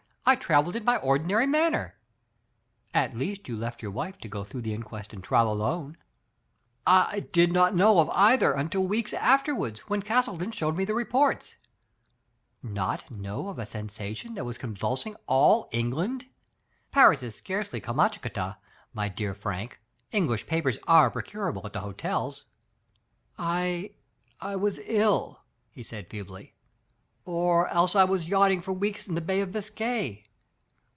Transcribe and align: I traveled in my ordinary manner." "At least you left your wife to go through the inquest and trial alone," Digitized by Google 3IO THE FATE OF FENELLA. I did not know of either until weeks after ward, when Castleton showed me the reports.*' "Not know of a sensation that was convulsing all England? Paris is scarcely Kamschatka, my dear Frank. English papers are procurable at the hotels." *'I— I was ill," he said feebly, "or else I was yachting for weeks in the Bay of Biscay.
I 0.23 0.35
traveled 0.37 0.77
in 0.77 0.85
my 0.85 0.95
ordinary 0.95 1.45
manner." 1.45 1.95
"At 2.93 3.17
least 3.17 3.49
you 3.49 3.57
left 3.57 3.81
your 3.81 3.91
wife 3.91 4.17
to 4.19 4.29
go 4.29 4.45
through 4.45 4.61
the 4.61 4.73
inquest 4.73 5.11
and 5.11 5.21
trial 5.21 5.51
alone," 5.51 5.97
Digitized 5.97 6.85
by 6.85 7.03
Google 7.03 7.03
3IO 7.03 7.03
THE 7.03 7.11
FATE 7.11 7.11
OF 7.11 7.11
FENELLA. 7.11 7.17
I 7.17 7.19
did 7.31 7.51
not 7.51 7.75
know 7.75 7.99
of 7.99 8.09
either 8.11 8.53
until 8.53 8.83
weeks 8.87 9.13
after 9.13 9.55
ward, 9.55 9.79
when 9.89 10.01
Castleton 10.01 10.51
showed 10.53 10.77
me 10.77 10.85
the 10.85 10.93
reports.*' 10.93 11.55
"Not 12.63 13.11
know 13.11 13.49
of 13.49 13.59
a 13.59 13.65
sensation 13.65 14.35
that 14.35 14.45
was 14.45 14.57
convulsing 14.57 15.17
all 15.27 15.67
England? 15.73 16.27
Paris 16.91 17.23
is 17.23 17.35
scarcely 17.35 17.81
Kamschatka, 17.81 18.57
my 18.93 19.09
dear 19.09 19.33
Frank. 19.33 19.81
English 20.13 20.47
papers 20.47 20.77
are 20.87 21.09
procurable 21.11 21.65
at 21.65 21.73
the 21.73 21.81
hotels." 21.81 22.45
*'I— 23.37 23.95
I 24.39 24.55
was 24.55 24.79
ill," 24.85 25.41
he 25.71 25.83
said 25.83 26.09
feebly, 26.09 26.53
"or 27.23 27.67
else 27.67 27.95
I 27.95 28.03
was 28.03 28.27
yachting 28.27 28.61
for 28.61 28.73
weeks 28.73 29.07
in 29.07 29.13
the 29.13 29.21
Bay 29.21 29.41
of 29.41 29.51
Biscay. 29.51 30.25